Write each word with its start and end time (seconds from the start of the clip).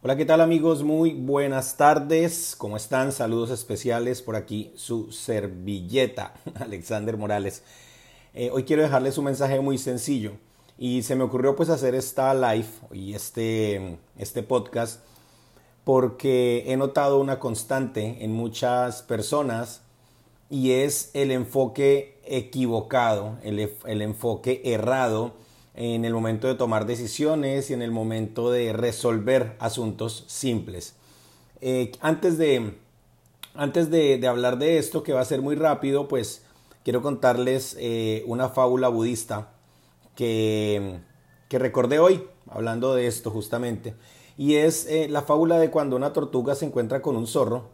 Hola, 0.00 0.16
¿qué 0.16 0.24
tal 0.24 0.40
amigos? 0.40 0.84
Muy 0.84 1.10
buenas 1.10 1.76
tardes. 1.76 2.54
¿Cómo 2.56 2.76
están? 2.76 3.10
Saludos 3.10 3.50
especiales 3.50 4.22
por 4.22 4.36
aquí, 4.36 4.70
su 4.76 5.10
servilleta, 5.10 6.34
Alexander 6.60 7.16
Morales. 7.16 7.64
Eh, 8.32 8.48
hoy 8.52 8.62
quiero 8.62 8.82
dejarles 8.82 9.18
un 9.18 9.24
mensaje 9.24 9.58
muy 9.58 9.76
sencillo 9.76 10.34
y 10.78 11.02
se 11.02 11.16
me 11.16 11.24
ocurrió 11.24 11.56
pues 11.56 11.68
hacer 11.68 11.96
esta 11.96 12.32
live 12.32 12.68
y 12.92 13.14
este, 13.14 13.98
este 14.16 14.44
podcast 14.44 15.00
porque 15.82 16.62
he 16.68 16.76
notado 16.76 17.18
una 17.18 17.40
constante 17.40 18.18
en 18.20 18.32
muchas 18.32 19.02
personas 19.02 19.82
y 20.48 20.70
es 20.70 21.10
el 21.12 21.32
enfoque 21.32 22.20
equivocado, 22.24 23.36
el, 23.42 23.72
el 23.84 24.02
enfoque 24.02 24.62
errado 24.64 25.32
en 25.80 26.04
el 26.04 26.12
momento 26.12 26.48
de 26.48 26.56
tomar 26.56 26.86
decisiones 26.86 27.70
y 27.70 27.72
en 27.72 27.82
el 27.82 27.92
momento 27.92 28.50
de 28.50 28.72
resolver 28.72 29.54
asuntos 29.60 30.24
simples. 30.26 30.96
Eh, 31.60 31.92
antes 32.00 32.36
de, 32.36 32.74
antes 33.54 33.88
de, 33.88 34.26
hablar 34.26 34.58
de 34.58 34.78
esto, 34.78 35.04
que 35.04 35.12
va 35.12 35.20
a 35.20 35.24
ser 35.24 35.40
muy 35.40 35.54
rápido, 35.54 36.08
pues 36.08 36.42
quiero 36.82 37.00
contarles 37.00 37.76
eh, 37.78 38.24
una 38.26 38.48
fábula 38.48 38.88
budista 38.88 39.52
que, 40.16 40.98
que, 41.48 41.60
recordé 41.60 42.00
hoy, 42.00 42.24
hablando 42.50 42.96
de 42.96 43.06
esto 43.06 43.30
justamente. 43.30 43.94
Y 44.36 44.56
es 44.56 44.84
eh, 44.88 45.06
la 45.08 45.22
fábula 45.22 45.60
de 45.60 45.70
cuando 45.70 45.94
una 45.94 46.12
tortuga 46.12 46.56
se 46.56 46.66
encuentra 46.66 47.02
con 47.02 47.16
un 47.16 47.28
zorro 47.28 47.68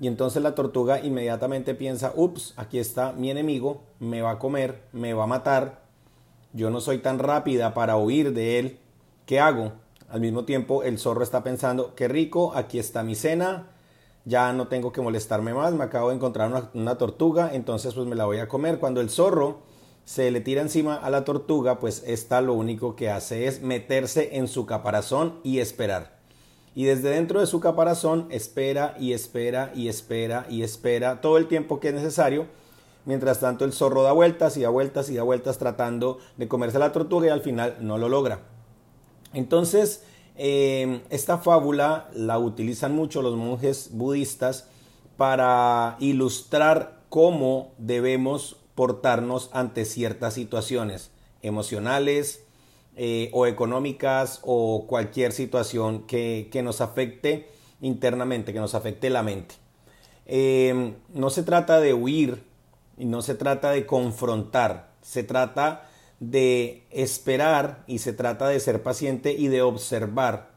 y 0.00 0.06
entonces 0.06 0.42
la 0.42 0.54
tortuga 0.54 1.04
inmediatamente 1.04 1.74
piensa, 1.74 2.14
ups, 2.16 2.54
aquí 2.56 2.78
está 2.78 3.12
mi 3.12 3.30
enemigo, 3.30 3.82
me 3.98 4.22
va 4.22 4.30
a 4.30 4.38
comer, 4.38 4.80
me 4.92 5.12
va 5.12 5.24
a 5.24 5.26
matar, 5.26 5.89
yo 6.52 6.70
no 6.70 6.80
soy 6.80 6.98
tan 6.98 7.18
rápida 7.18 7.74
para 7.74 7.96
huir 7.96 8.32
de 8.32 8.58
él, 8.58 8.78
¿qué 9.26 9.40
hago? 9.40 9.72
Al 10.08 10.20
mismo 10.20 10.44
tiempo 10.44 10.82
el 10.82 10.98
zorro 10.98 11.22
está 11.22 11.42
pensando, 11.44 11.94
qué 11.94 12.08
rico, 12.08 12.52
aquí 12.54 12.78
está 12.78 13.02
mi 13.02 13.14
cena, 13.14 13.68
ya 14.24 14.52
no 14.52 14.68
tengo 14.68 14.92
que 14.92 15.00
molestarme 15.00 15.54
más, 15.54 15.72
me 15.72 15.84
acabo 15.84 16.10
de 16.10 16.16
encontrar 16.16 16.70
una, 16.74 16.98
tortuga, 16.98 17.50
entonces 17.52 17.94
pues 17.94 18.06
me 18.06 18.16
la 18.16 18.24
voy 18.26 18.38
a 18.38 18.48
comer. 18.48 18.78
Cuando 18.78 19.00
el 19.00 19.10
zorro 19.10 19.60
se 20.04 20.30
le 20.30 20.40
tira 20.40 20.62
encima 20.62 20.96
a 20.96 21.10
la 21.10 21.24
tortuga, 21.24 21.78
pues 21.78 22.02
esta 22.06 22.40
lo 22.40 22.54
único 22.54 22.96
que 22.96 23.10
hace 23.10 23.46
es 23.46 23.62
meterse 23.62 24.36
en 24.36 24.48
su 24.48 24.66
caparazón 24.66 25.38
y 25.42 25.58
esperar. 25.58 26.18
Y 26.74 26.84
desde 26.84 27.10
dentro 27.10 27.40
de 27.40 27.46
su 27.46 27.60
caparazón 27.60 28.26
espera 28.30 28.94
y 28.98 29.12
espera 29.12 29.72
y 29.74 29.88
espera 29.88 30.46
y 30.48 30.62
espera 30.62 31.20
todo 31.20 31.36
el 31.36 31.48
tiempo 31.48 31.80
que 31.80 31.88
es 31.88 31.94
necesario 31.94 32.46
Mientras 33.04 33.40
tanto, 33.40 33.64
el 33.64 33.72
zorro 33.72 34.02
da 34.02 34.12
vueltas 34.12 34.56
y 34.56 34.62
da 34.62 34.68
vueltas 34.68 35.08
y 35.10 35.14
da 35.14 35.22
vueltas 35.22 35.58
tratando 35.58 36.18
de 36.36 36.48
comerse 36.48 36.78
la 36.78 36.92
tortuga 36.92 37.26
y 37.26 37.30
al 37.30 37.40
final 37.40 37.76
no 37.80 37.98
lo 37.98 38.08
logra. 38.08 38.40
Entonces, 39.32 40.02
eh, 40.36 41.02
esta 41.10 41.38
fábula 41.38 42.08
la 42.14 42.38
utilizan 42.38 42.94
mucho 42.94 43.22
los 43.22 43.36
monjes 43.36 43.90
budistas 43.92 44.68
para 45.16 45.96
ilustrar 46.00 47.00
cómo 47.08 47.72
debemos 47.78 48.56
portarnos 48.74 49.50
ante 49.52 49.84
ciertas 49.84 50.34
situaciones 50.34 51.10
emocionales 51.42 52.44
eh, 52.96 53.30
o 53.32 53.46
económicas 53.46 54.40
o 54.42 54.86
cualquier 54.86 55.32
situación 55.32 56.06
que, 56.06 56.48
nos 56.64 56.80
afecte 56.80 57.48
internamente, 57.80 58.52
que 58.52 58.60
nos 58.60 58.74
afecte 58.74 59.10
la 59.10 59.22
mente. 59.22 59.56
Eh, 60.26 60.94
no 61.12 61.30
se 61.30 61.42
trata 61.42 61.80
de 61.80 61.92
huir 61.92 62.42
y 63.00 63.06
no 63.06 63.22
se 63.22 63.34
trata 63.34 63.70
de 63.70 63.86
confrontar, 63.86 64.90
se 65.00 65.22
trata 65.22 65.88
de 66.20 66.86
esperar 66.90 67.82
y 67.86 67.98
se 67.98 68.12
trata 68.12 68.46
de 68.48 68.60
ser 68.60 68.82
paciente 68.82 69.32
y 69.32 69.48
de 69.48 69.62
observar 69.62 70.50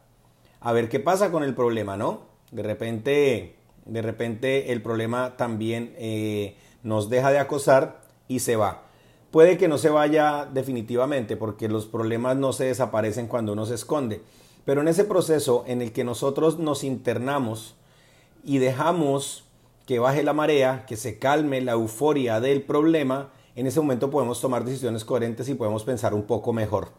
a 0.60 0.74
ver 0.74 0.90
qué 0.90 1.00
pasa 1.00 1.32
con 1.32 1.44
el 1.44 1.56
problema, 1.56 1.96
¿no? 1.96 2.28
De 2.52 2.62
repente, 2.62 3.56
de 3.86 4.02
repente 4.02 4.74
el 4.74 4.82
problema 4.82 5.38
también 5.38 5.96
eh, 5.98 6.58
nos 6.84 7.10
deja 7.10 7.32
de 7.32 7.40
acosar 7.40 8.02
y 8.28 8.40
se 8.40 8.58
va. 8.58 8.84
Puede 9.32 9.58
que 9.58 9.70
no 9.70 9.78
se 9.78 9.90
vaya 9.90 10.46
definitivamente 10.46 11.38
porque 11.38 11.70
los 11.70 11.86
problemas 11.86 12.36
no 12.36 12.52
se 12.52 12.66
desaparecen 12.66 13.28
cuando 13.28 13.54
uno 13.54 13.66
se 13.66 13.76
esconde, 13.76 14.22
pero 14.66 14.82
en 14.82 14.90
ese 14.90 15.06
proceso 15.06 15.64
en 15.66 15.82
el 15.82 15.94
que 15.94 16.04
nosotros 16.04 16.60
nos 16.60 16.84
internamos 16.84 17.76
y 18.44 18.58
dejamos 18.58 19.46
que 19.86 20.00
baje 20.00 20.24
la 20.24 20.34
marea, 20.34 20.86
que 20.86 20.98
se 20.98 21.20
calme 21.20 21.62
la 21.62 21.74
euforia 21.74 22.40
del 22.40 22.62
problema, 22.62 23.32
en 23.56 23.68
ese 23.68 23.80
momento 23.80 24.10
podemos 24.10 24.42
tomar 24.42 24.64
decisiones 24.64 25.06
coherentes 25.06 25.48
y 25.50 25.56
podemos 25.56 25.84
pensar 25.84 26.14
un 26.14 26.24
poco 26.24 26.54
mejor. 26.54 26.90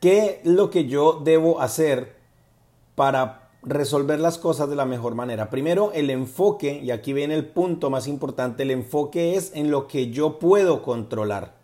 ¿Qué 0.00 0.40
es 0.42 0.50
lo 0.50 0.70
que 0.70 0.86
yo 0.86 1.20
debo 1.22 1.60
hacer 1.60 2.16
para 2.94 3.50
resolver 3.62 4.18
las 4.18 4.38
cosas 4.38 4.70
de 4.70 4.76
la 4.76 4.86
mejor 4.86 5.14
manera? 5.14 5.50
Primero, 5.50 5.92
el 5.92 6.08
enfoque, 6.10 6.80
y 6.82 6.90
aquí 6.90 7.12
viene 7.12 7.34
el 7.34 7.46
punto 7.46 7.90
más 7.90 8.08
importante, 8.08 8.62
el 8.62 8.70
enfoque 8.70 9.36
es 9.36 9.52
en 9.54 9.70
lo 9.70 9.86
que 9.86 10.10
yo 10.10 10.38
puedo 10.38 10.82
controlar. 10.82 11.60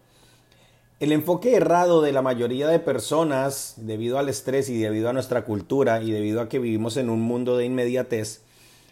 El 1.01 1.13
enfoque 1.13 1.57
errado 1.57 2.01
de 2.01 2.13
la 2.13 2.23
mayoría 2.23 2.69
de 2.69 2.79
personas, 2.79 3.75
debido 3.77 4.19
al 4.19 4.29
estrés 4.29 4.69
y 4.69 4.79
debido 4.79 5.09
a 5.09 5.13
nuestra 5.13 5.45
cultura 5.45 6.03
y 6.03 6.11
debido 6.11 6.41
a 6.41 6.49
que 6.49 6.59
vivimos 6.59 6.97
en 6.97 7.11
un 7.11 7.21
mundo 7.21 7.57
de 7.57 7.65
inmediatez, 7.67 8.46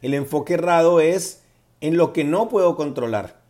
el 0.04 0.12
enfoque 0.12 0.53
errado 0.53 1.00
es 1.00 1.41
en 1.81 1.97
lo 1.97 2.12
que 2.12 2.25
no 2.25 2.50
puedo 2.50 2.76
controlar. 2.76 3.41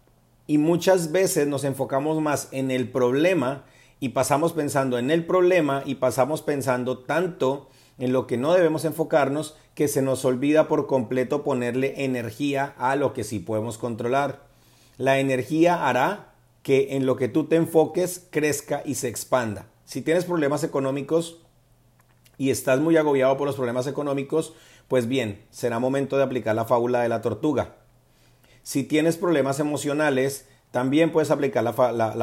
Y 0.46 0.58
muchas 0.58 1.10
veces 1.10 1.48
nos 1.48 1.64
enfocamos 1.64 2.20
más 2.20 2.46
en 2.52 2.70
el 2.70 2.88
problema 2.92 3.64
y 3.98 4.10
pasamos 4.10 4.52
pensando 4.52 4.96
en 4.98 5.10
el 5.10 5.26
problema 5.26 5.82
y 5.84 5.96
pasamos 5.96 6.42
pensando 6.42 6.98
tanto 6.98 7.68
en 7.98 8.12
lo 8.12 8.28
que 8.28 8.36
no 8.36 8.52
debemos 8.52 8.84
enfocarnos 8.84 9.56
que 9.74 9.88
se 9.88 10.00
nos 10.00 10.24
olvida 10.24 10.68
por 10.68 10.86
completo 10.86 11.42
ponerle 11.42 12.04
energía 12.04 12.72
a 12.78 12.94
lo 12.94 13.14
que 13.14 13.24
sí 13.24 13.40
podemos 13.40 13.76
controlar. 13.76 14.44
La 14.96 15.18
energía 15.18 15.88
hará 15.88 16.34
que 16.62 16.94
en 16.94 17.04
lo 17.04 17.16
que 17.16 17.26
tú 17.26 17.46
te 17.46 17.56
enfoques 17.56 18.28
crezca 18.30 18.80
y 18.84 18.94
se 18.94 19.08
expanda. 19.08 19.66
Si 19.86 20.02
tienes 20.02 20.24
problemas 20.24 20.62
económicos 20.62 21.40
y 22.38 22.50
estás 22.50 22.78
muy 22.78 22.96
agobiado 22.96 23.36
por 23.36 23.48
los 23.48 23.56
problemas 23.56 23.88
económicos, 23.88 24.54
pues 24.88 25.08
bien, 25.08 25.44
será 25.50 25.78
momento 25.78 26.16
de 26.16 26.22
aplicar 26.22 26.54
la 26.54 26.64
fábula 26.64 27.02
de 27.02 27.08
la 27.08 27.22
tortuga. 27.22 27.76
Si 28.62 28.84
tienes 28.84 29.16
problemas 29.16 29.60
emocionales, 29.60 30.46
también 30.70 31.12
puedes 31.12 31.30
aplicar 31.30 31.62
la, 31.62 31.72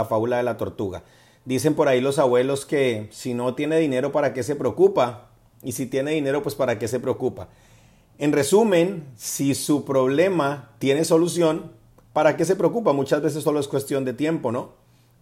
fábula 0.05 0.37
de 0.37 0.43
la 0.43 0.57
tortuga. 0.57 1.03
Dicen 1.45 1.73
por 1.73 1.87
ahí 1.87 2.01
los 2.01 2.19
abuelos 2.19 2.65
que 2.65 3.07
si 3.11 3.33
no 3.33 3.55
tiene 3.55 3.79
dinero, 3.79 4.11
¿para 4.11 4.33
qué 4.33 4.43
se 4.43 4.55
preocupa? 4.55 5.29
Y 5.63 5.71
si 5.71 5.85
tiene 5.85 6.11
dinero, 6.11 6.43
pues 6.43 6.55
¿para 6.55 6.77
qué 6.77 6.87
se 6.87 6.99
preocupa? 6.99 7.49
En 8.17 8.31
resumen, 8.31 9.05
si 9.15 9.55
su 9.55 9.85
problema 9.85 10.71
tiene 10.79 11.05
solución, 11.05 11.71
¿para 12.13 12.35
qué 12.37 12.45
se 12.45 12.55
preocupa? 12.55 12.93
Muchas 12.93 13.21
veces 13.21 13.43
solo 13.43 13.59
es 13.59 13.67
cuestión 13.67 14.05
de 14.05 14.13
tiempo, 14.13 14.51
¿no? 14.51 14.73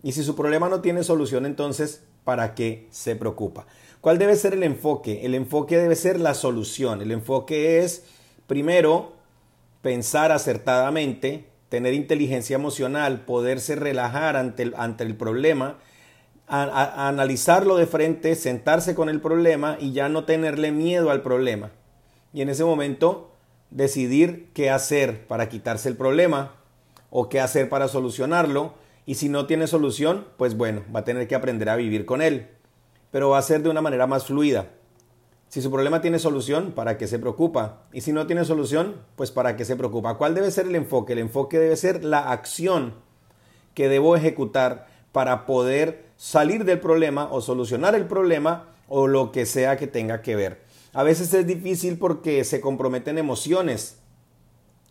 Y 0.02 0.14
si 0.14 0.24
su 0.24 0.36
problema 0.36 0.70
no 0.70 0.82
tiene 0.82 1.04
solución, 1.04 1.46
entonces, 1.46 2.04
¿para 2.24 2.56
qué 2.56 2.88
se 2.92 3.16
preocupa? 3.16 3.66
¿Cuál 4.02 4.18
debe 4.18 4.36
ser 4.36 4.54
el 4.54 4.64
enfoque? 4.64 5.26
El 5.26 5.36
enfoque 5.36 5.78
debe 5.78 5.96
ser 5.96 6.20
la 6.20 6.34
solución. 6.34 7.02
El 7.02 7.12
enfoque 7.12 7.80
es, 7.80 8.04
primero, 8.48 9.14
pensar 9.82 10.32
acertadamente, 10.32 11.46
tener 11.70 11.94
inteligencia 11.94 12.56
emocional, 12.56 13.22
poderse 13.22 13.76
relajar 13.76 14.36
ante 14.36 14.64
el, 14.64 14.74
ante 14.78 15.04
el 15.04 15.16
problema, 15.16 15.78
analizarlo 16.48 17.78
de 17.78 17.86
frente, 17.86 18.36
sentarse 18.36 18.96
con 18.96 19.08
el 19.10 19.22
problema 19.22 19.78
y 19.80 19.92
ya 19.92 20.10
no 20.10 20.26
tenerle 20.26 20.72
miedo 20.72 21.12
al 21.12 21.22
problema. 21.22 21.72
Y 22.34 22.42
en 22.42 22.50
ese 22.50 22.64
momento 22.64 23.32
decidir 23.70 24.50
qué 24.54 24.70
hacer 24.70 25.28
para 25.28 25.50
quitarse 25.50 25.90
el 25.90 25.96
problema 25.96 26.54
o 27.12 27.30
qué 27.30 27.40
hacer 27.40 27.70
para 27.70 27.88
solucionarlo. 27.88 28.74
Y 29.10 29.16
si 29.16 29.28
no 29.28 29.48
tiene 29.48 29.66
solución, 29.66 30.28
pues 30.38 30.56
bueno, 30.56 30.84
va 30.96 31.00
a 31.00 31.04
tener 31.04 31.28
que 31.28 31.34
aprender 31.34 31.70
a 31.70 31.76
vivir 31.76 32.06
con 32.06 32.22
él 32.22 32.50
pero 33.12 33.30
va 33.30 33.38
a 33.38 33.44
ser 33.44 33.62
de 33.64 33.70
una 33.70 33.82
manera 33.82 34.08
más 34.08 34.26
fluida. 34.26 34.68
Si 35.48 35.62
su 35.62 35.72
problema 35.72 36.02
tiene 36.02 36.20
solución, 36.20 36.74
¿para 36.74 36.98
qué 36.98 37.08
se 37.08 37.18
preocupa? 37.18 37.84
Y 37.92 38.02
si 38.02 38.14
no 38.14 38.28
tiene 38.28 38.46
solución, 38.46 38.98
pues 39.16 39.32
¿para 39.32 39.56
qué 39.56 39.66
se 39.66 39.76
preocupa? 39.76 40.16
¿Cuál 40.16 40.36
debe 40.36 40.52
ser 40.52 40.68
el 40.68 40.76
enfoque? 40.76 41.14
El 41.14 41.20
enfoque 41.20 41.58
debe 41.58 41.76
ser 41.76 42.04
la 42.04 42.32
acción 42.32 42.94
que 43.74 43.90
debo 43.90 44.16
ejecutar 44.16 44.88
para 45.12 45.48
poder 45.48 46.06
salir 46.18 46.66
del 46.66 46.80
problema 46.80 47.30
o 47.32 47.42
solucionar 47.42 47.96
el 47.96 48.06
problema 48.06 48.68
o 48.88 49.08
lo 49.08 49.32
que 49.32 49.48
sea 49.48 49.78
que 49.78 49.88
tenga 49.88 50.22
que 50.22 50.36
ver. 50.36 50.62
A 50.94 51.02
veces 51.02 51.34
es 51.34 51.48
difícil 51.48 51.98
porque 51.98 52.44
se 52.44 52.62
comprometen 52.62 53.18
emociones 53.18 53.98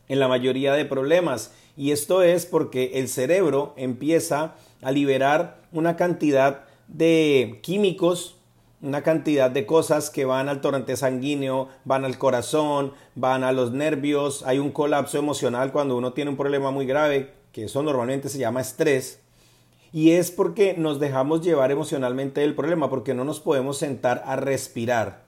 en 0.09 0.19
la 0.19 0.27
mayoría 0.27 0.73
de 0.73 0.87
problemas 0.87 1.53
y 1.79 1.93
esto 1.93 2.23
es 2.23 2.45
porque 2.45 2.91
el 2.95 3.09
cerebro 3.09 3.73
empieza 3.77 4.57
a 4.83 4.91
liberar 4.91 5.63
una 5.71 5.95
cantidad 5.95 6.65
de 6.89 7.61
químicos, 7.63 8.37
una 8.83 9.03
cantidad 9.03 9.49
de 9.49 9.65
cosas 9.65 10.11
que 10.11 10.25
van 10.25 10.49
al 10.49 10.61
torrente 10.61 10.97
sanguíneo, 10.97 11.69
van 11.85 12.05
al 12.05 12.19
corazón, 12.19 12.95
van 13.15 13.45
a 13.45 13.53
los 13.53 13.71
nervios, 13.71 14.43
hay 14.45 14.59
un 14.59 14.73
colapso 14.73 15.19
emocional 15.19 15.71
cuando 15.71 15.97
uno 15.97 16.15
tiene 16.15 16.33
un 16.33 16.37
problema 16.37 16.73
muy 16.73 16.85
grave, 16.85 17.31
que 17.53 17.67
eso 17.67 17.81
normalmente 17.85 18.29
se 18.29 18.39
llama 18.39 18.61
estrés, 18.61 19.21
y 19.93 20.11
es 20.11 20.33
porque 20.33 20.75
nos 20.77 20.99
dejamos 20.99 21.43
llevar 21.43 21.71
emocionalmente 21.71 22.41
del 22.41 22.57
problema, 22.57 22.91
porque 22.91 23.15
no 23.15 23.23
nos 23.25 23.39
podemos 23.39 23.79
sentar 23.79 24.25
a 24.27 24.35
respirar. 24.35 25.28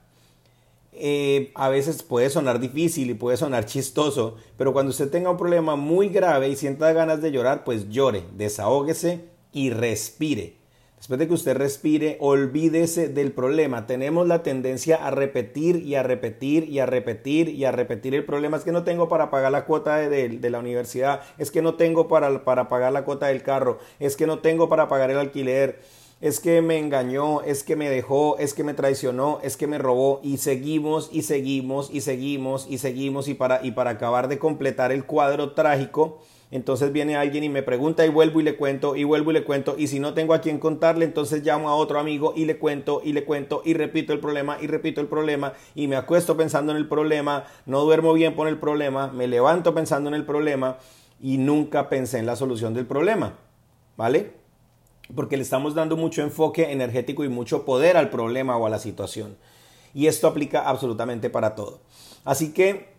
Eh, 1.03 1.51
a 1.55 1.67
veces 1.69 2.03
puede 2.03 2.29
sonar 2.29 2.59
difícil 2.59 3.09
y 3.09 3.15
puede 3.15 3.35
sonar 3.35 3.65
chistoso, 3.65 4.35
pero 4.55 4.71
cuando 4.71 4.91
usted 4.91 5.09
tenga 5.09 5.31
un 5.31 5.37
problema 5.37 5.75
muy 5.75 6.09
grave 6.09 6.47
y 6.47 6.55
sienta 6.55 6.93
ganas 6.93 7.21
de 7.21 7.31
llorar, 7.31 7.63
pues 7.63 7.89
llore, 7.89 8.23
desahógese 8.35 9.25
y 9.51 9.71
respire. 9.71 10.61
Después 11.01 11.17
de 11.19 11.27
que 11.27 11.33
usted 11.33 11.57
respire, 11.57 12.17
olvídese 12.19 13.09
del 13.09 13.31
problema. 13.31 13.87
Tenemos 13.87 14.27
la 14.27 14.43
tendencia 14.43 14.97
a 14.97 15.09
repetir 15.09 15.77
y 15.77 15.95
a 15.95 16.03
repetir 16.03 16.69
y 16.69 16.77
a 16.77 16.85
repetir 16.85 17.49
y 17.49 17.65
a 17.65 17.71
repetir 17.71 18.13
el 18.13 18.23
problema. 18.23 18.57
Es 18.57 18.63
que 18.63 18.71
no 18.71 18.83
tengo 18.83 19.09
para 19.09 19.31
pagar 19.31 19.51
la 19.51 19.65
cuota 19.65 19.95
de, 19.95 20.39
la 20.51 20.59
universidad. 20.59 21.21
Es 21.39 21.49
que 21.49 21.63
no 21.63 21.73
tengo 21.73 22.07
para, 22.07 22.43
para 22.43 22.69
pagar 22.69 22.91
la 22.91 23.03
cuota 23.03 23.25
del 23.25 23.41
carro. 23.41 23.79
Es 23.99 24.15
que 24.15 24.27
no 24.27 24.39
tengo 24.39 24.69
para 24.69 24.87
pagar 24.89 25.09
el 25.09 25.17
alquiler 25.17 25.79
es 26.21 26.39
que 26.39 26.61
me 26.61 26.77
engañó, 26.77 27.41
es 27.41 27.63
que 27.63 27.75
me 27.75 27.89
dejó, 27.89 28.37
es 28.37 28.53
que 28.53 28.63
me 28.63 28.75
traicionó, 28.75 29.39
es 29.41 29.57
que 29.57 29.65
me 29.65 29.79
robó 29.79 30.19
y 30.23 30.37
seguimos 30.37 31.09
y 31.11 31.23
seguimos 31.23 31.89
y 31.91 32.01
seguimos 32.01 32.67
y 32.69 32.77
seguimos 32.77 33.27
y 33.27 33.33
para, 33.33 33.65
y 33.65 33.71
para 33.71 33.91
acabar 33.91 34.27
de 34.27 34.37
completar 34.37 34.91
el 34.91 35.05
cuadro 35.05 35.53
trágico, 35.53 36.19
entonces 36.51 36.91
viene 36.91 37.15
alguien 37.15 37.43
y 37.43 37.49
me 37.49 37.63
pregunta 37.63 38.05
y 38.05 38.09
vuelvo 38.09 38.39
y 38.39 38.43
le 38.43 38.55
cuento 38.55 38.95
y 38.95 39.03
vuelvo 39.03 39.31
y 39.31 39.33
le 39.33 39.43
cuento 39.43 39.75
y 39.79 39.87
si 39.87 39.99
no 39.99 40.13
tengo 40.13 40.35
a 40.35 40.41
quien 40.41 40.59
contarle, 40.59 41.05
entonces 41.05 41.43
llamo 41.43 41.69
a 41.69 41.75
otro 41.75 41.97
amigo 41.97 42.33
y 42.35 42.45
le 42.45 42.59
cuento 42.59 43.01
y 43.03 43.13
le 43.13 43.23
cuento 43.23 43.63
y 43.65 43.73
repito 43.73 44.13
el 44.13 44.19
problema 44.19 44.57
y 44.61 44.67
repito 44.67 45.01
el 45.01 45.07
problema 45.07 45.53
y 45.73 45.87
me 45.87 45.95
acuesto 45.95 46.37
pensando 46.37 46.71
en 46.71 46.77
el 46.77 46.87
problema, 46.87 47.45
no 47.65 47.81
duermo 47.81 48.13
bien 48.13 48.35
por 48.35 48.47
el 48.47 48.59
problema, 48.59 49.07
me 49.07 49.27
levanto 49.27 49.73
pensando 49.73 50.07
en 50.09 50.13
el 50.13 50.25
problema 50.25 50.77
y 51.19 51.39
nunca 51.39 51.89
pensé 51.89 52.19
en 52.19 52.27
la 52.27 52.35
solución 52.35 52.75
del 52.75 52.85
problema, 52.85 53.39
¿vale? 53.97 54.40
Porque 55.15 55.37
le 55.37 55.43
estamos 55.43 55.75
dando 55.75 55.97
mucho 55.97 56.21
enfoque 56.21 56.71
energético 56.71 57.23
y 57.23 57.29
mucho 57.29 57.65
poder 57.65 57.97
al 57.97 58.09
problema 58.09 58.57
o 58.57 58.65
a 58.65 58.69
la 58.69 58.79
situación. 58.79 59.37
Y 59.93 60.07
esto 60.07 60.27
aplica 60.27 60.67
absolutamente 60.67 61.29
para 61.29 61.55
todo. 61.55 61.81
Así 62.23 62.53
que 62.53 62.89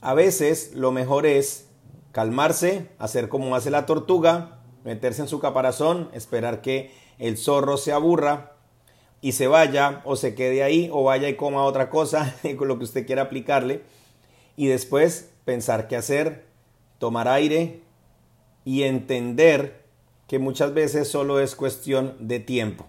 a 0.00 0.14
veces 0.14 0.72
lo 0.74 0.92
mejor 0.92 1.26
es 1.26 1.68
calmarse, 2.12 2.88
hacer 2.98 3.28
como 3.28 3.54
hace 3.54 3.70
la 3.70 3.86
tortuga, 3.86 4.60
meterse 4.84 5.22
en 5.22 5.28
su 5.28 5.40
caparazón, 5.40 6.08
esperar 6.12 6.62
que 6.62 6.92
el 7.18 7.36
zorro 7.36 7.76
se 7.76 7.92
aburra 7.92 8.52
y 9.20 9.32
se 9.32 9.48
vaya 9.48 10.02
o 10.04 10.16
se 10.16 10.34
quede 10.34 10.62
ahí 10.62 10.88
o 10.92 11.02
vaya 11.02 11.28
y 11.28 11.34
coma 11.34 11.64
otra 11.64 11.90
cosa 11.90 12.34
con 12.56 12.68
lo 12.68 12.78
que 12.78 12.84
usted 12.84 13.06
quiera 13.06 13.22
aplicarle 13.22 13.82
y 14.56 14.66
después 14.66 15.30
pensar 15.44 15.88
qué 15.88 15.96
hacer, 15.96 16.46
tomar 16.98 17.28
aire 17.28 17.82
y 18.64 18.82
entender 18.82 19.87
que 20.28 20.38
muchas 20.38 20.74
veces 20.74 21.08
solo 21.08 21.40
es 21.40 21.56
cuestión 21.56 22.14
de 22.20 22.38
tiempo. 22.38 22.86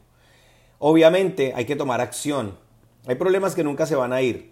Obviamente 0.78 1.54
hay 1.56 1.66
que 1.66 1.78
tomar 1.78 2.02
acción. 2.02 2.58
Hay 3.08 3.16
problemas 3.16 3.56
que 3.56 3.64
nunca 3.64 3.86
se 3.86 3.96
van 3.96 4.14
a 4.14 4.22
ir. 4.22 4.52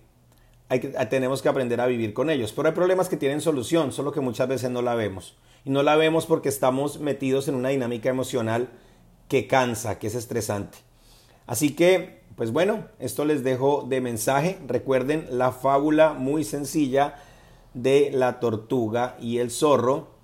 Hay 0.70 0.80
que, 0.80 0.88
tenemos 1.06 1.42
que 1.42 1.50
aprender 1.50 1.80
a 1.82 1.86
vivir 1.86 2.14
con 2.14 2.30
ellos. 2.30 2.54
Pero 2.54 2.70
hay 2.70 2.74
problemas 2.74 3.10
que 3.10 3.18
tienen 3.18 3.42
solución, 3.42 3.92
solo 3.92 4.12
que 4.12 4.22
muchas 4.22 4.48
veces 4.48 4.72
no 4.72 4.82
la 4.82 4.96
vemos. 4.96 5.38
Y 5.66 5.70
no 5.70 5.84
la 5.84 5.98
vemos 5.98 6.26
porque 6.26 6.50
estamos 6.50 7.00
metidos 7.00 7.50
en 7.50 7.56
una 7.56 7.70
dinámica 7.70 8.10
emocional 8.10 8.70
que 9.28 9.48
cansa, 9.48 10.00
que 10.00 10.08
es 10.08 10.16
estresante. 10.16 10.78
Así 11.46 11.76
que, 11.76 12.22
pues 12.38 12.52
bueno, 12.52 12.88
esto 13.00 13.26
les 13.26 13.44
dejo 13.44 13.86
de 13.88 14.00
mensaje. 14.00 14.58
Recuerden 14.66 15.28
la 15.30 15.52
fábula 15.52 16.14
muy 16.14 16.46
sencilla 16.46 17.16
de 17.74 18.12
la 18.14 18.40
tortuga 18.40 19.18
y 19.20 19.40
el 19.40 19.52
zorro 19.52 20.17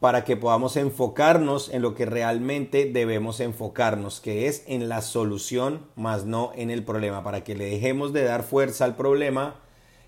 para 0.00 0.24
que 0.24 0.36
podamos 0.36 0.76
enfocarnos 0.76 1.68
en 1.68 1.82
lo 1.82 1.94
que 1.94 2.06
realmente 2.06 2.90
debemos 2.90 3.38
enfocarnos, 3.38 4.20
que 4.20 4.48
es 4.48 4.64
en 4.66 4.88
la 4.88 5.02
solución, 5.02 5.86
más 5.94 6.24
no 6.24 6.52
en 6.56 6.70
el 6.70 6.82
problema, 6.82 7.22
para 7.22 7.44
que 7.44 7.54
le 7.54 7.66
dejemos 7.66 8.14
de 8.14 8.24
dar 8.24 8.42
fuerza 8.42 8.86
al 8.86 8.96
problema 8.96 9.56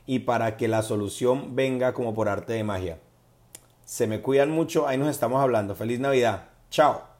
y 0.06 0.20
para 0.20 0.56
que 0.56 0.66
la 0.66 0.82
solución 0.82 1.54
venga 1.54 1.92
como 1.92 2.14
por 2.14 2.30
arte 2.30 2.54
de 2.54 2.64
magia. 2.64 2.98
Se 3.84 4.06
me 4.06 4.22
cuidan 4.22 4.50
mucho, 4.50 4.88
ahí 4.88 4.96
nos 4.96 5.08
estamos 5.08 5.42
hablando. 5.42 5.74
Feliz 5.74 6.00
Navidad. 6.00 6.48
Chao. 6.70 7.11